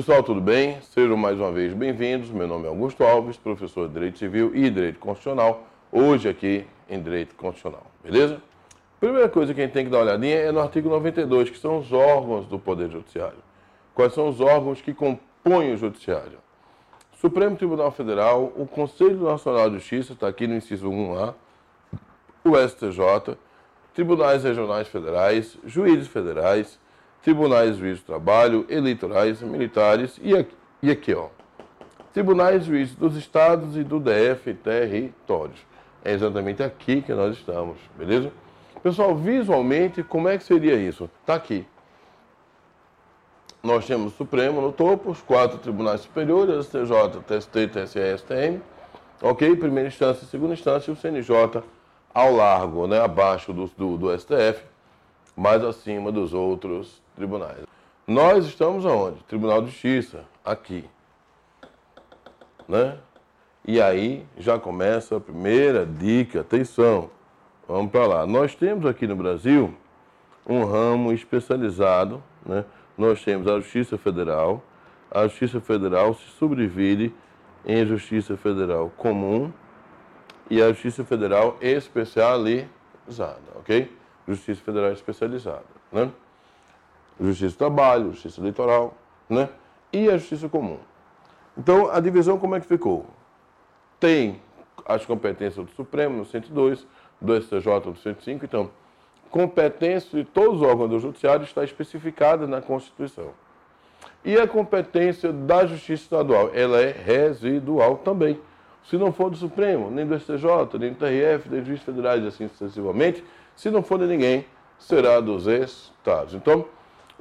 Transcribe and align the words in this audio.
Pessoal, 0.00 0.22
tudo 0.22 0.40
bem? 0.40 0.80
Sejam 0.80 1.14
mais 1.14 1.38
uma 1.38 1.52
vez 1.52 1.74
bem-vindos. 1.74 2.30
Meu 2.30 2.48
nome 2.48 2.64
é 2.64 2.68
Augusto 2.68 3.04
Alves, 3.04 3.36
professor 3.36 3.86
de 3.86 3.92
Direito 3.92 4.18
Civil 4.18 4.50
e 4.56 4.70
Direito 4.70 4.98
Constitucional, 4.98 5.62
hoje 5.92 6.26
aqui 6.26 6.66
em 6.88 7.02
Direito 7.02 7.34
Constitucional, 7.34 7.84
beleza? 8.02 8.40
Primeira 8.98 9.28
coisa 9.28 9.52
que 9.52 9.60
a 9.60 9.64
gente 9.64 9.74
tem 9.74 9.84
que 9.84 9.90
dar 9.90 9.98
uma 9.98 10.04
olhadinha 10.04 10.36
é 10.36 10.50
no 10.50 10.58
artigo 10.58 10.88
92, 10.88 11.50
que 11.50 11.58
são 11.58 11.80
os 11.80 11.92
órgãos 11.92 12.46
do 12.46 12.58
Poder 12.58 12.90
Judiciário. 12.90 13.36
Quais 13.94 14.14
são 14.14 14.26
os 14.26 14.40
órgãos 14.40 14.80
que 14.80 14.94
compõem 14.94 15.74
o 15.74 15.76
Judiciário? 15.76 16.38
Supremo 17.20 17.54
Tribunal 17.54 17.90
Federal, 17.90 18.54
o 18.56 18.66
Conselho 18.66 19.22
Nacional 19.22 19.68
de 19.68 19.76
Justiça, 19.80 20.14
está 20.14 20.28
aqui 20.28 20.46
no 20.46 20.54
inciso 20.54 20.88
1A, 20.88 21.34
o 22.42 22.56
STJ, 22.56 23.36
tribunais 23.92 24.44
regionais 24.44 24.88
federais, 24.88 25.58
juízes 25.66 26.08
federais, 26.08 26.80
tribunais 27.22 27.76
juízes 27.76 28.00
do 28.00 28.06
trabalho, 28.06 28.66
eleitorais, 28.68 29.42
militares 29.42 30.18
e 30.22 30.36
aqui, 30.36 30.54
e 30.82 30.90
aqui 30.90 31.14
ó, 31.14 31.28
tribunais 32.12 32.64
juízes 32.64 32.94
dos 32.94 33.16
estados 33.16 33.76
e 33.76 33.84
do 33.84 34.00
DF 34.00 34.54
territórios. 34.54 35.58
É 36.04 36.12
exatamente 36.12 36.62
aqui 36.62 37.02
que 37.02 37.12
nós 37.12 37.36
estamos, 37.36 37.76
beleza? 37.96 38.32
Pessoal, 38.82 39.14
visualmente, 39.14 40.02
como 40.02 40.28
é 40.28 40.38
que 40.38 40.44
seria 40.44 40.74
isso? 40.74 41.10
Está 41.20 41.34
aqui. 41.34 41.66
Nós 43.62 43.86
temos 43.86 44.14
o 44.14 44.16
Supremo 44.16 44.62
no 44.62 44.72
topo, 44.72 45.10
os 45.10 45.20
quatro 45.20 45.58
tribunais 45.58 46.00
superiores, 46.00 46.64
STJ, 46.64 47.20
TST, 47.26 47.68
TSE, 47.68 48.16
STM, 48.16 48.62
ok? 49.20 49.54
Primeira 49.54 49.88
instância 49.88 50.24
e 50.24 50.28
segunda 50.28 50.54
instância, 50.54 50.90
e 50.90 50.94
o 50.94 50.96
CNJ 50.96 51.62
ao 52.14 52.34
largo, 52.34 52.86
né, 52.86 52.98
abaixo 53.00 53.52
do, 53.52 53.66
do, 53.76 53.98
do 53.98 54.18
STF, 54.18 54.64
mais 55.36 55.62
acima 55.62 56.10
dos 56.10 56.32
outros 56.32 57.02
tribunais. 57.20 57.66
Nós 58.06 58.46
estamos 58.46 58.86
aonde? 58.86 59.22
Tribunal 59.24 59.60
de 59.60 59.70
Justiça, 59.70 60.24
aqui. 60.42 60.84
Né? 62.66 62.96
E 63.66 63.80
aí 63.80 64.26
já 64.38 64.58
começa 64.58 65.18
a 65.18 65.20
primeira 65.20 65.84
dica, 65.84 66.40
atenção. 66.40 67.10
Vamos 67.68 67.92
para 67.92 68.06
lá. 68.06 68.26
Nós 68.26 68.54
temos 68.54 68.86
aqui 68.86 69.06
no 69.06 69.14
Brasil 69.14 69.74
um 70.48 70.64
ramo 70.64 71.12
especializado, 71.12 72.22
né? 72.44 72.64
Nós 72.96 73.22
temos 73.22 73.46
a 73.46 73.60
Justiça 73.60 73.98
Federal. 73.98 74.62
A 75.10 75.24
Justiça 75.24 75.60
Federal 75.60 76.14
se 76.14 76.24
subdivide 76.38 77.14
em 77.66 77.86
Justiça 77.86 78.36
Federal 78.36 78.90
Comum 78.96 79.52
e 80.48 80.62
a 80.62 80.68
Justiça 80.68 81.04
Federal 81.04 81.58
Especializada, 81.60 82.68
ok? 83.56 83.94
Justiça 84.26 84.62
Federal 84.62 84.92
Especializada, 84.92 85.64
né? 85.92 86.10
Justiça 87.20 87.54
do 87.54 87.58
Trabalho, 87.58 88.12
Justiça 88.12 88.40
Eleitoral, 88.40 88.94
né? 89.28 89.48
E 89.92 90.08
a 90.08 90.16
Justiça 90.16 90.48
Comum. 90.48 90.78
Então, 91.56 91.90
a 91.90 92.00
divisão 92.00 92.38
como 92.38 92.54
é 92.54 92.60
que 92.60 92.66
ficou? 92.66 93.06
Tem 93.98 94.40
as 94.86 95.04
competências 95.04 95.64
do 95.64 95.70
Supremo, 95.72 96.16
no 96.16 96.24
102, 96.24 96.86
do 97.20 97.40
STJ, 97.40 97.66
no 97.86 97.96
105. 97.96 98.44
Então, 98.44 98.70
competência 99.30 100.18
de 100.18 100.24
todos 100.24 100.60
os 100.60 100.66
órgãos 100.66 100.90
do 100.90 100.98
Judiciário 100.98 101.44
está 101.44 101.62
especificada 101.62 102.46
na 102.46 102.62
Constituição. 102.62 103.32
E 104.24 104.36
a 104.38 104.46
competência 104.46 105.32
da 105.32 105.66
Justiça 105.66 106.04
Estadual, 106.04 106.50
ela 106.54 106.80
é 106.80 106.90
residual 106.90 107.98
também. 107.98 108.40
Se 108.84 108.96
não 108.96 109.12
for 109.12 109.30
do 109.30 109.36
Supremo, 109.36 109.90
nem 109.90 110.06
do 110.06 110.18
STJ, 110.18 110.78
nem 110.78 110.92
do 110.92 110.98
TRF, 110.98 111.48
nem 111.48 111.60
dos 111.60 111.68
juízes 111.68 111.84
federais, 111.84 112.24
assim 112.24 112.48
sucessivamente, 112.48 113.22
se 113.54 113.70
não 113.70 113.82
for 113.82 113.98
de 113.98 114.06
ninguém, 114.06 114.46
será 114.78 115.20
dos 115.20 115.46
estados. 115.46 116.34
Então, 116.34 116.64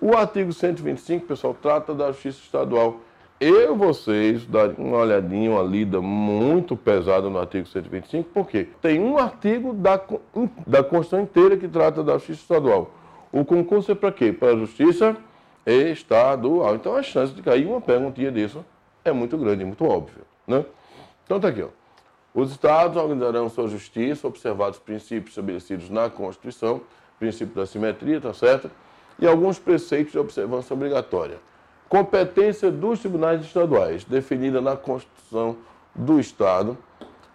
o 0.02 0.16
artigo 0.16 0.54
125, 0.54 1.26
pessoal, 1.26 1.56
trata 1.60 1.94
da 1.94 2.12
justiça 2.12 2.40
estadual. 2.40 3.02
Eu, 3.40 3.76
vocês, 3.76 4.46
darem 4.46 4.76
uma 4.78 4.98
olhadinha, 4.98 5.52
uma 5.52 5.64
lida 5.64 6.02
muito 6.02 6.76
pesada 6.76 7.30
no 7.30 7.40
artigo 7.40 7.68
125, 7.68 8.30
porque 8.34 8.68
tem 8.82 9.00
um 9.00 9.18
artigo 9.18 9.74
da, 9.74 10.00
da 10.68 10.84
Constituição 10.84 11.22
inteira 11.22 11.56
que 11.56 11.68
trata 11.68 12.04
da 12.04 12.14
justiça 12.14 12.42
estadual. 12.42 12.92
O 13.32 13.46
concurso 13.46 13.92
é 13.92 13.96
para 13.96 14.12
quê? 14.12 14.34
Para 14.34 14.50
a 14.50 14.58
justiça 14.58 15.16
estadual. 15.66 16.76
Então 16.76 16.96
a 16.96 17.04
chance 17.04 17.34
de 17.34 17.42
cair 17.42 17.66
uma 17.66 17.80
perguntinha 17.80 18.32
disso 18.32 18.66
é 19.06 19.12
muito 19.12 19.38
grande, 19.38 19.64
muito 19.64 19.86
óbvio. 19.86 20.24
Né? 20.46 20.66
Então 21.24 21.40
tá 21.40 21.48
aqui, 21.48 21.62
ó. 21.62 21.70
Os 22.34 22.52
estados 22.52 22.96
organizarão 22.98 23.50
sua 23.50 23.68
justiça, 23.68 24.28
observados 24.28 24.78
os 24.78 24.84
princípios 24.84 25.30
estabelecidos 25.30 25.90
na 25.90 26.10
Constituição, 26.10 26.82
princípio 27.18 27.56
da 27.56 27.66
simetria, 27.66 28.22
tá 28.22 28.34
certo? 28.34 28.70
E 29.20 29.28
alguns 29.28 29.60
preceitos 29.60 30.12
de 30.12 30.20
observância 30.20 30.74
obrigatória. 30.74 31.38
Competência 31.88 32.72
dos 32.72 33.00
tribunais 33.00 33.42
estaduais, 33.42 34.04
definida 34.04 34.62
na 34.62 34.76
Constituição 34.76 35.58
do 35.94 36.20
Estado, 36.20 36.78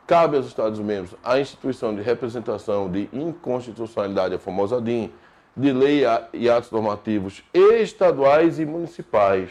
cabe 0.07 0.37
aos 0.37 0.47
Estados-membros 0.47 1.15
a 1.25 1.41
instituição 1.41 1.95
de 1.95 2.03
representação 2.03 2.91
de 2.91 3.09
inconstitucionalidade, 3.13 4.35
a 4.35 4.39
famosa 4.39 4.81
DIN, 4.81 5.11
de 5.57 5.73
lei 5.73 6.03
e 6.33 6.49
atos 6.49 6.71
normativos 6.71 7.43
estaduais 7.53 8.59
e 8.59 8.65
municipais, 8.65 9.51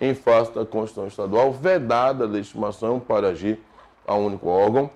em 0.00 0.14
face 0.14 0.52
da 0.54 0.64
Constituição 0.64 1.06
Estadual, 1.06 1.52
vedada 1.52 2.24
a 2.24 2.26
legitimação 2.26 2.98
para 2.98 3.28
agir 3.28 3.58
a 4.06 4.14
único 4.14 4.48
órgão, 4.48 4.90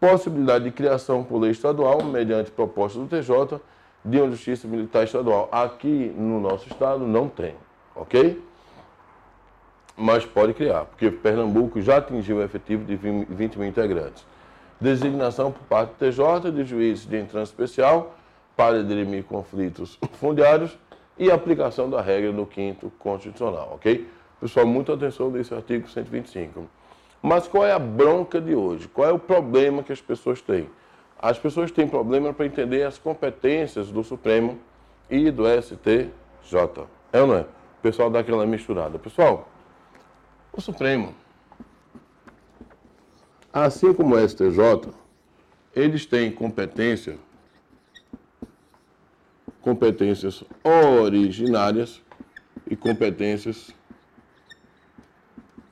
possibilidade 0.00 0.64
de 0.64 0.70
criação 0.70 1.22
por 1.22 1.38
lei 1.38 1.50
estadual, 1.50 2.02
mediante 2.02 2.50
proposta 2.50 2.98
do 2.98 3.06
TJ, 3.06 3.60
de 4.06 4.20
uma 4.20 4.30
justiça 4.30 4.68
militar 4.68 5.04
estadual. 5.04 5.48
Aqui 5.50 6.14
no 6.16 6.40
nosso 6.40 6.68
estado 6.68 7.06
não 7.06 7.28
tem, 7.28 7.54
ok? 7.94 8.40
Mas 9.96 10.24
pode 10.24 10.54
criar, 10.54 10.84
porque 10.84 11.10
Pernambuco 11.10 11.80
já 11.80 11.96
atingiu 11.96 12.36
o 12.36 12.42
efetivo 12.42 12.84
de 12.84 12.94
20 12.96 13.58
mil 13.58 13.68
integrantes. 13.68 14.24
Designação 14.80 15.50
por 15.50 15.62
parte 15.62 15.90
do 15.90 15.96
TJ 15.96 16.52
de 16.52 16.64
juízes 16.64 17.06
de 17.06 17.16
entrada 17.16 17.44
especial 17.44 18.14
para 18.54 18.84
dirimir 18.84 19.24
conflitos 19.24 19.98
fundiários 20.20 20.78
e 21.18 21.30
aplicação 21.30 21.90
da 21.90 22.00
regra 22.00 22.30
no 22.30 22.46
quinto 22.46 22.92
constitucional, 22.98 23.72
ok? 23.74 24.06
Pessoal, 24.40 24.66
muita 24.66 24.92
atenção 24.92 25.30
nesse 25.30 25.52
artigo 25.52 25.88
125. 25.88 26.66
Mas 27.22 27.48
qual 27.48 27.64
é 27.64 27.72
a 27.72 27.78
bronca 27.78 28.40
de 28.40 28.54
hoje? 28.54 28.86
Qual 28.88 29.08
é 29.08 29.12
o 29.12 29.18
problema 29.18 29.82
que 29.82 29.92
as 29.92 30.00
pessoas 30.00 30.42
têm? 30.42 30.68
As 31.18 31.38
pessoas 31.38 31.70
têm 31.70 31.88
problema 31.88 32.32
para 32.32 32.46
entender 32.46 32.82
as 32.82 32.98
competências 32.98 33.90
do 33.90 34.04
Supremo 34.04 34.58
e 35.10 35.30
do 35.30 35.44
STJ. 35.46 36.10
É 37.12 37.20
ou 37.20 37.26
não 37.26 37.34
é? 37.36 37.40
O 37.40 37.82
pessoal 37.82 38.10
dá 38.10 38.20
aquela 38.20 38.46
misturada. 38.46 38.98
Pessoal, 38.98 39.48
o 40.52 40.60
Supremo, 40.60 41.14
assim 43.52 43.92
como 43.94 44.14
o 44.14 44.28
STJ, 44.28 44.92
eles 45.74 46.04
têm 46.06 46.30
competência, 46.30 47.18
competências 49.60 50.44
originárias 50.64 52.02
e 52.68 52.76
competências 52.76 53.74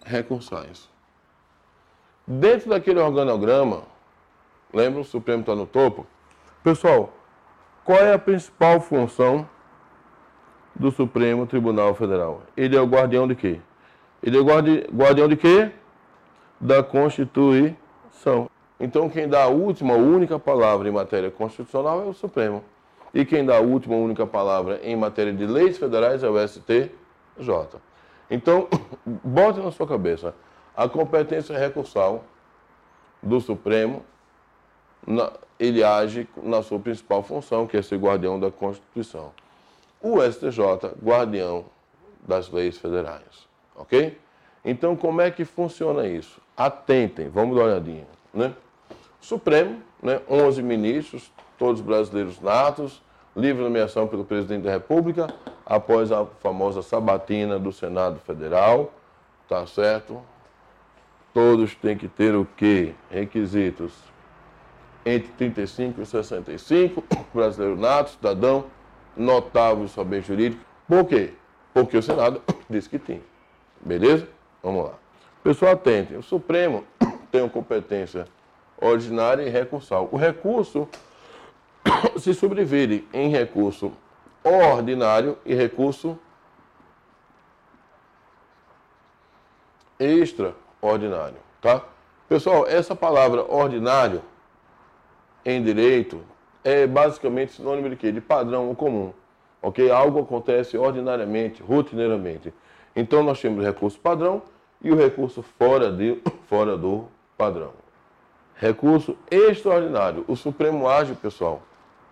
recursais. 0.05 0.89
Dentro 2.27 2.71
daquele 2.71 3.01
organograma, 3.01 3.94
Lembra? 4.75 5.01
O 5.01 5.05
Supremo 5.05 5.41
está 5.41 5.55
no 5.55 5.67
topo. 5.67 6.05
Pessoal, 6.65 7.13
qual 7.85 8.01
é 8.01 8.13
a 8.13 8.19
principal 8.19 8.81
função 8.81 9.49
do 10.75 10.91
Supremo 10.91 11.47
Tribunal 11.47 11.95
Federal? 11.95 12.43
Ele 12.57 12.77
é 12.77 12.81
o 12.81 12.87
guardião 12.87 13.29
de 13.29 13.37
quê? 13.37 13.61
Ele 14.21 14.37
é 14.37 14.41
o 14.41 14.45
guardi 14.45 14.85
guardião 14.93 15.29
de 15.29 15.37
quê? 15.37 15.71
Da 16.61 16.83
Constituição. 16.83 18.51
Então, 18.81 19.09
quem 19.09 19.29
dá 19.29 19.45
a 19.45 19.49
última, 19.49 19.95
única 19.95 20.39
palavra 20.39 20.89
em 20.89 20.93
matéria 20.93 21.31
constitucional 21.31 22.03
é 22.03 22.07
o 22.07 22.13
Supremo. 22.13 22.65
E 23.13 23.25
quem 23.25 23.45
dá 23.45 23.59
a 23.59 23.61
última, 23.61 23.95
única 23.95 24.27
palavra 24.27 24.81
em 24.83 24.97
matéria 24.97 25.33
de 25.33 25.47
leis 25.47 25.79
federais 25.79 26.25
é 26.25 26.29
o 26.29 26.49
STJ. 26.49 26.91
Então, 28.29 28.67
bote 29.07 29.61
na 29.61 29.71
sua 29.71 29.87
cabeça, 29.87 30.35
a 30.77 30.89
competência 30.89 31.57
recursal 31.57 32.25
do 33.23 33.41
Supremo 33.41 34.03
na, 35.07 35.33
ele 35.59 35.83
age 35.85 36.29
na 36.43 36.63
sua 36.63 36.79
principal 36.79 37.23
função, 37.23 37.67
que 37.67 37.77
é 37.77 37.83
ser 37.83 37.97
guardião 37.99 38.39
da 38.39 38.51
Constituição. 38.51 39.33
O 40.01 40.21
STJ, 40.21 40.95
guardião 41.03 41.65
das 42.27 42.51
leis 42.51 42.79
federais. 42.79 43.47
Ok? 43.77 44.19
Então, 44.65 44.97
como 44.97 45.21
é 45.21 45.31
que 45.31 45.45
funciona 45.45 46.07
isso? 46.07 46.41
Atentem, 46.57 47.29
vamos 47.29 47.57
dar 47.57 47.63
uma 47.63 47.71
olhadinha. 47.71 48.07
Né? 48.33 48.55
Supremo, 49.21 49.81
né, 50.03 50.21
11 50.29 50.63
ministros, 50.63 51.31
todos 51.59 51.81
brasileiros 51.81 52.41
natos, 52.41 53.03
livre 53.37 53.63
nomeação 53.63 54.07
pelo 54.07 54.25
presidente 54.25 54.63
da 54.63 54.71
República, 54.71 55.33
após 55.67 56.13
a 56.13 56.25
famosa 56.25 56.83
sabatina 56.83 57.59
do 57.59 57.73
Senado 57.73 58.19
Federal, 58.21 58.93
tá 59.49 59.67
certo? 59.67 60.21
Todos 61.33 61.75
têm 61.75 61.97
que 61.97 62.07
ter 62.07 62.35
o 62.35 62.47
quê? 62.57 62.95
Requisitos 63.11 63.93
entre 65.05 65.29
35 65.33 66.01
e 66.01 66.07
65, 66.07 67.05
brasileiro 67.33 67.77
nato, 67.77 68.11
cidadão, 68.13 68.65
notável 69.17 69.87
saber 69.89 70.23
jurídico. 70.23 70.65
Por 70.89 71.05
quê? 71.05 71.35
Porque 71.73 71.97
o 71.97 72.03
Senado 72.03 72.43
disse 72.69 72.89
que 72.89 72.99
tinha. 72.99 73.21
Beleza? 73.81 74.27
Vamos 74.63 74.85
lá. 74.85 74.95
Pessoal, 75.43 75.73
atente. 75.73 76.15
O 76.15 76.23
Supremo 76.23 76.85
tem 77.31 77.43
uma 77.43 77.51
competência 77.51 78.27
ordinária 78.81 79.43
e 79.43 79.51
recursal. 79.51 80.09
O 80.11 80.17
recurso 80.17 80.89
se 82.19 82.33
sobrevire 82.33 83.07
em 83.13 83.29
recurso 83.29 83.93
ordinário 84.43 85.39
e 85.45 85.55
recurso 85.55 86.19
extraordinário, 89.99 91.37
tá? 91.61 91.83
Pessoal, 92.29 92.67
essa 92.67 92.97
palavra 92.97 93.43
ordinário 93.43 94.23
em 95.45 95.63
direito 95.63 96.21
é 96.63 96.87
basicamente 96.87 97.53
sinônimo 97.53 97.91
de 97.91 97.97
quê? 97.97 98.11
De 98.11 98.21
padrão 98.21 98.69
ou 98.69 98.75
comum, 98.75 99.13
ok? 99.61 99.91
Algo 99.91 100.21
acontece 100.21 100.79
ordinariamente, 100.79 101.63
rotineiramente. 101.63 102.53
Então 102.97 103.23
nós 103.23 103.41
temos 103.41 103.65
recurso 103.65 103.99
padrão 103.99 104.43
e 104.83 104.91
o 104.91 104.97
recurso 104.97 105.43
fora, 105.59 105.93
de, 105.93 106.19
fora 106.49 106.77
do 106.77 107.07
padrão. 107.37 107.73
Recurso 108.57 109.17
extraordinário. 109.31 110.25
O 110.29 110.37
Supremo 110.37 110.89
age, 110.89 111.15
pessoal, 111.15 111.63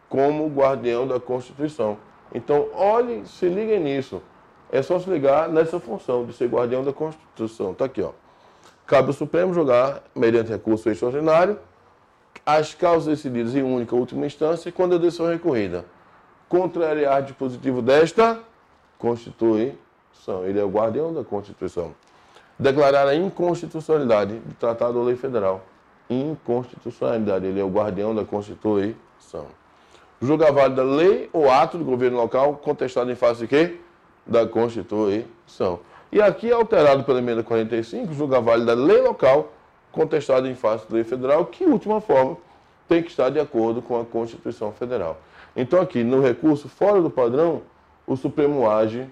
como 0.09 0.49
guardião 0.49 1.07
da 1.07 1.21
Constituição. 1.21 1.97
Então, 2.35 2.69
olhe, 2.75 3.27
se 3.27 3.49
liguem 3.49 3.81
nisso. 3.81 4.21
É 4.71 4.83
só 4.83 4.99
se 4.99 5.09
ligar 5.09 5.49
nessa 5.49 5.79
função 5.79 6.25
de 6.25 6.33
ser 6.33 6.49
guardião 6.49 6.83
da 6.83 6.93
Constituição. 6.93 7.73
Está 7.73 7.85
aqui, 7.85 8.03
ó. 8.03 8.11
Cabe 8.87 9.09
ao 9.09 9.13
Supremo 9.13 9.55
julgar, 9.55 10.03
mediante 10.15 10.51
recurso 10.51 10.91
extraordinário, 10.91 11.59
as 12.45 12.75
causas 12.75 13.07
decididas 13.07 13.55
em 13.55 13.63
única 13.63 13.95
última 13.95 14.27
instância 14.27 14.71
quando 14.73 14.97
a 14.97 14.99
decisão 14.99 15.29
recorrida. 15.29 15.85
Contrariar 16.49 17.23
dispositivo 17.23 17.81
desta 17.81 18.41
Constituição. 18.99 20.45
Ele 20.45 20.59
é 20.59 20.65
o 20.65 20.69
guardião 20.69 21.15
da 21.15 21.25
Constituição. 21.25 21.95
Declarar 22.59 23.09
a 23.09 23.15
inconstitucionalidade 23.15 24.35
do 24.35 24.55
Tratado 24.55 24.99
ou 24.99 25.05
Lei 25.05 25.17
Federal. 25.17 25.65
Inconstitucionalidade. 26.11 27.47
Ele 27.47 27.61
é 27.61 27.65
o 27.65 27.71
guardião 27.71 28.15
da 28.15 28.25
Constituição. 28.25 29.47
Julgar 30.21 30.53
válida 30.53 30.85
lei 30.85 31.29
ou 31.33 31.51
ato 31.51 31.79
do 31.79 31.85
governo 31.85 32.19
local 32.19 32.55
contestado 32.57 33.11
em 33.11 33.17
face 33.17 33.41
de 33.41 33.49
quê? 33.49 33.81
Da 34.27 34.47
Constituição. 34.47 35.81
E 36.13 36.21
aqui, 36.21 36.53
alterado 36.53 37.03
pela 37.05 37.19
emenda 37.19 37.43
45, 37.43 38.13
julga 38.13 38.41
válida 38.41 38.75
lei 38.75 39.01
local 39.01 39.51
contestada 39.93 40.49
em 40.49 40.55
face 40.55 40.89
da 40.89 40.95
lei 40.97 41.05
federal, 41.05 41.45
que, 41.47 41.63
em 41.63 41.69
última 41.69 42.01
forma, 42.01 42.37
tem 42.89 43.03
que 43.03 43.11
estar 43.11 43.31
de 43.31 43.39
acordo 43.39 43.81
com 43.81 44.01
a 44.01 44.05
Constituição 44.05 44.73
Federal. 44.73 45.19
Então, 45.55 45.81
aqui, 45.81 46.03
no 46.03 46.21
recurso 46.21 46.69
fora 46.69 47.01
do 47.01 47.11
padrão, 47.11 47.63
o 48.07 48.17
Supremo 48.17 48.69
age, 48.69 49.07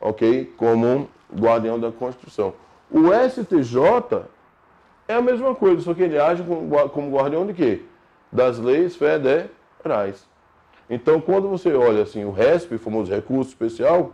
ok, 0.00 0.52
como 0.56 1.08
guardião 1.34 1.78
da 1.78 1.92
Constituição. 1.92 2.54
O 2.90 3.08
STJ 3.12 4.24
é 5.06 5.14
a 5.14 5.20
mesma 5.20 5.54
coisa, 5.54 5.82
só 5.82 5.92
que 5.92 6.02
ele 6.02 6.18
age 6.18 6.42
como 6.92 7.16
guardião 7.16 7.44
de 7.46 7.52
quê? 7.52 7.82
Das 8.32 8.58
leis 8.58 8.96
federais. 8.96 10.26
Então, 10.88 11.20
quando 11.20 11.48
você 11.48 11.72
olha 11.74 12.02
assim, 12.02 12.24
o 12.24 12.30
RESP, 12.30 12.76
o 12.76 12.78
famoso 12.78 13.12
recurso 13.12 13.50
especial, 13.50 14.12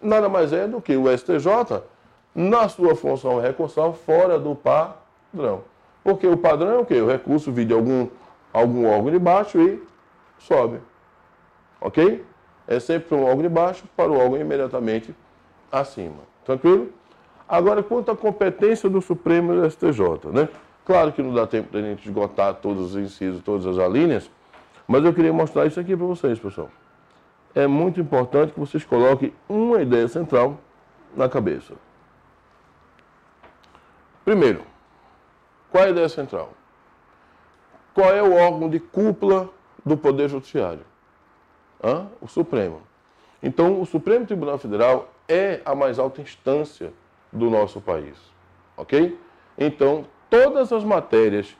nada 0.00 0.28
mais 0.28 0.52
é 0.52 0.66
do 0.66 0.80
que 0.80 0.96
o 0.96 1.06
STJ, 1.16 1.82
na 2.34 2.68
sua 2.68 2.94
função 2.94 3.40
recursal, 3.40 3.92
fora 3.92 4.38
do 4.38 4.54
padrão. 4.54 5.05
Porque 6.02 6.26
o 6.26 6.36
padrão 6.36 6.70
é 6.70 6.78
o 6.78 6.84
quê? 6.86 7.00
O 7.00 7.08
recurso 7.08 7.52
vir 7.52 7.66
de 7.66 7.74
algum, 7.74 8.08
algum 8.52 8.86
órgão 8.86 9.10
de 9.10 9.18
baixo 9.18 9.60
e 9.60 9.82
sobe. 10.38 10.78
Ok? 11.80 12.24
É 12.66 12.80
sempre 12.80 13.14
um 13.14 13.24
órgão 13.24 13.42
de 13.42 13.48
baixo 13.48 13.84
para 13.96 14.10
o 14.10 14.18
órgão 14.18 14.40
imediatamente 14.40 15.14
acima. 15.70 16.22
Tranquilo? 16.44 16.90
Agora, 17.48 17.82
quanto 17.82 18.10
à 18.10 18.16
competência 18.16 18.88
do 18.88 19.00
Supremo 19.00 19.54
e 19.54 19.60
do 19.60 19.70
STJ, 19.70 20.30
né? 20.32 20.48
Claro 20.84 21.12
que 21.12 21.22
não 21.22 21.34
dá 21.34 21.46
tempo 21.46 21.70
de 21.70 21.78
a 21.78 21.82
gente 21.82 22.06
esgotar 22.06 22.54
todos 22.54 22.94
os 22.94 22.96
incisos, 22.96 23.42
todas 23.42 23.66
as 23.66 23.78
alíneas, 23.78 24.30
mas 24.86 25.04
eu 25.04 25.12
queria 25.12 25.32
mostrar 25.32 25.66
isso 25.66 25.78
aqui 25.78 25.96
para 25.96 26.06
vocês, 26.06 26.38
pessoal 26.38 26.70
é 27.56 27.66
muito 27.66 27.98
importante 27.98 28.52
que 28.52 28.60
vocês 28.60 28.84
coloquem 28.84 29.32
uma 29.48 29.80
ideia 29.80 30.06
central 30.08 30.58
na 31.16 31.26
cabeça. 31.26 31.72
Primeiro, 34.26 34.60
qual 35.76 35.84
é 35.84 35.88
a 35.88 35.90
ideia 35.90 36.08
central? 36.08 36.54
Qual 37.92 38.10
é 38.10 38.22
o 38.22 38.32
órgão 38.32 38.70
de 38.70 38.80
cúpula 38.80 39.50
do 39.84 39.94
Poder 39.94 40.26
Judiciário? 40.26 40.80
Hã? 41.84 42.06
O 42.18 42.26
Supremo. 42.26 42.80
Então, 43.42 43.78
o 43.78 43.84
Supremo 43.84 44.24
Tribunal 44.24 44.56
Federal 44.56 45.12
é 45.28 45.60
a 45.66 45.74
mais 45.74 45.98
alta 45.98 46.22
instância 46.22 46.94
do 47.30 47.50
nosso 47.50 47.78
país. 47.78 48.16
Ok? 48.74 49.20
Então, 49.58 50.06
todas 50.30 50.72
as 50.72 50.82
matérias 50.82 51.54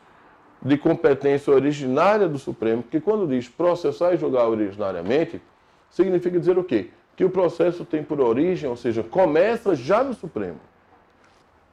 de 0.62 0.78
competência 0.78 1.52
originária 1.52 2.26
do 2.26 2.38
Supremo, 2.38 2.82
que 2.82 2.98
quando 2.98 3.28
diz 3.28 3.50
processar 3.50 4.14
e 4.14 4.16
julgar 4.16 4.48
originariamente, 4.48 5.42
significa 5.90 6.40
dizer 6.40 6.56
o 6.56 6.64
quê? 6.64 6.88
Que 7.14 7.24
o 7.26 7.28
processo 7.28 7.84
tem 7.84 8.02
por 8.02 8.18
origem, 8.18 8.70
ou 8.70 8.76
seja, 8.76 9.02
começa 9.02 9.74
já 9.74 10.02
no 10.02 10.14
Supremo. 10.14 10.60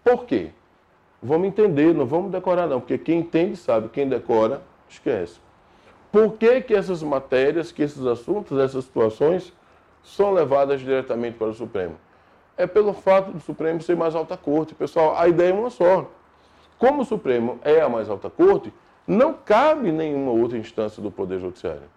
Por 0.04 0.26
quê? 0.26 0.52
Vamos 1.24 1.48
entender, 1.48 1.94
não 1.94 2.06
vamos 2.06 2.32
decorar 2.32 2.68
não, 2.68 2.80
porque 2.80 2.98
quem 2.98 3.20
entende 3.20 3.56
sabe, 3.56 3.90
quem 3.90 4.08
decora 4.08 4.62
esquece. 4.90 5.40
Por 6.12 6.34
que, 6.34 6.62
que 6.62 6.76
essas 6.76 7.02
matérias, 7.02 7.72
que 7.72 7.82
esses 7.82 8.06
assuntos, 8.06 8.60
essas 8.60 8.86
situações 8.86 9.54
são 10.04 10.34
levadas 10.34 10.82
diretamente 10.82 11.38
para 11.38 11.48
o 11.48 11.54
Supremo? 11.54 11.96
É 12.58 12.68
pelo 12.68 12.94
fato 12.94 13.32
do 13.32 13.40
Supremo 13.40 13.82
ser 13.82 13.96
mais 13.96 14.14
alta 14.14 14.38
corte. 14.38 14.76
Pessoal, 14.76 15.18
a 15.18 15.28
ideia 15.28 15.50
é 15.50 15.54
uma 15.54 15.70
só. 15.70 16.12
Como 16.78 17.02
o 17.02 17.06
Supremo 17.06 17.58
é 17.64 17.82
a 17.82 17.90
mais 17.90 18.10
alta 18.10 18.30
corte, 18.30 18.72
não 19.08 19.34
cabe 19.34 19.92
nenhuma 19.92 20.32
outra 20.32 20.58
instância 20.58 21.02
do 21.02 21.10
Poder 21.10 21.40
Judiciário 21.40 21.94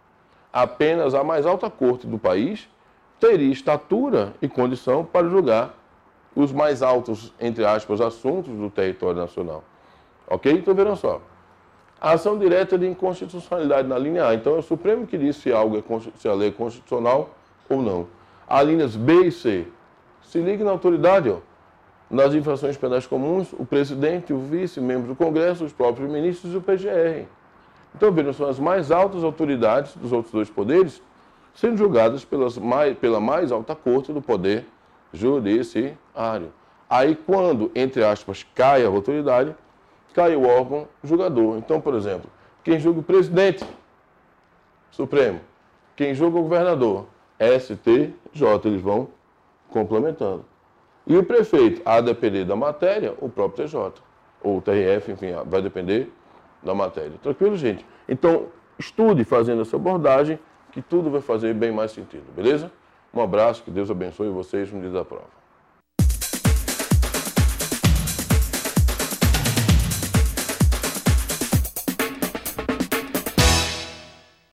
apenas 0.57 1.13
a 1.13 1.23
mais 1.23 1.45
alta 1.45 1.69
corte 1.69 2.07
do 2.07 2.19
país 2.19 2.67
teria 3.21 3.53
estatura 3.53 4.33
e 4.41 4.49
condição 4.49 5.05
para 5.05 5.29
julgar 5.29 5.75
os 6.37 6.53
mais 6.53 6.83
altos, 6.83 7.33
entre 7.41 7.65
aspas, 7.65 7.99
assuntos 7.99 8.55
do 8.55 8.69
território 8.69 9.19
nacional. 9.19 9.65
Ok? 10.29 10.53
Então, 10.53 10.75
vejam 10.75 10.95
só. 10.95 11.23
A 11.99 12.13
ação 12.13 12.39
direta 12.39 12.77
de 12.77 12.87
inconstitucionalidade 12.87 13.89
na 13.89 13.99
linha 13.99 14.27
A. 14.27 14.35
Então, 14.35 14.55
é 14.55 14.59
o 14.59 14.63
Supremo 14.63 15.07
que 15.07 15.17
diz 15.17 15.37
se, 15.37 15.51
algo 15.51 15.79
é, 15.79 15.83
se 16.19 16.29
a 16.29 16.35
lei 16.35 16.51
é 16.51 16.53
constitucional 16.53 17.31
ou 17.71 17.81
não. 17.81 18.07
As 18.47 18.67
linhas 18.67 18.95
B 18.95 19.29
e 19.29 19.33
C. 19.33 19.67
Se 20.23 20.39
ligue 20.39 20.63
na 20.63 20.73
autoridade, 20.73 21.31
ó. 21.31 21.39
Nas 22.09 22.35
infrações 22.35 22.77
penais 22.77 23.07
comuns, 23.07 23.53
o 23.55 23.65
presidente, 23.65 24.33
o 24.33 24.39
vice, 24.39 24.81
membros 24.81 25.09
do 25.09 25.17
Congresso, 25.17 25.65
os 25.65 25.73
próprios 25.73 26.09
ministros 26.09 26.53
e 26.53 26.57
o 26.57 26.61
PGR. 26.61 27.27
Então, 27.95 28.13
vejam, 28.13 28.33
são 28.35 28.49
as 28.49 28.59
mais 28.59 28.93
altas 28.93 29.25
autoridades 29.25 29.97
dos 29.97 30.13
outros 30.13 30.33
dois 30.33 30.51
poderes 30.51 31.03
sendo 31.55 31.79
julgadas 31.79 32.25
pelas 32.25 32.59
mais, 32.59 32.97
pela 32.99 33.19
mais 33.19 33.51
alta 33.51 33.75
corte 33.75 34.13
do 34.13 34.21
poder 34.21 34.67
judiciário. 35.13 36.53
Aí, 36.89 37.17
quando, 37.17 37.71
entre 37.75 38.05
aspas, 38.05 38.47
cai 38.55 38.85
a 38.85 38.89
autoridade, 38.89 39.55
cai 40.15 40.37
o 40.37 40.47
órgão 40.47 40.87
julgador. 41.03 41.59
Então, 41.59 41.81
por 41.81 41.95
exemplo, 41.95 42.31
quem 42.63 42.79
julga 42.79 43.01
o 43.01 43.03
presidente 43.03 43.65
Supremo, 44.91 45.41
quem 45.95 46.15
julga 46.15 46.39
o 46.39 46.43
governador, 46.43 47.07
STJ, 47.39 48.15
eles 48.65 48.81
vão 48.81 49.09
complementando. 49.69 50.45
E 51.07 51.17
o 51.17 51.23
prefeito, 51.23 51.83
a 51.85 52.01
depender 52.01 52.45
da 52.45 52.57
matéria, 52.57 53.15
o 53.21 53.29
próprio 53.29 53.67
TJ, 53.67 54.03
ou 54.43 54.59
o 54.59 54.63
TRF, 54.63 55.13
enfim, 55.13 55.33
vai 55.47 55.61
depender 55.61 56.11
da 56.63 56.75
matéria. 56.75 57.13
Tranquilo, 57.23 57.57
gente? 57.57 57.85
Então, 58.09 58.47
estude 58.79 59.23
fazendo 59.25 59.63
essa 59.63 59.77
abordagem, 59.77 60.39
que 60.73 60.83
tudo 60.83 61.11
vai 61.11 61.21
fazer 61.21 61.55
bem 61.55 61.73
mais 61.73 61.93
sentido, 61.93 62.25
beleza? 62.35 62.71
Um 63.15 63.21
abraço, 63.21 63.63
que 63.63 63.71
Deus 63.71 63.91
abençoe 63.91 64.29
vocês 64.29 64.71
no 64.73 64.81
dia 64.81 64.91
da 64.91 65.05
prova. 65.05 65.46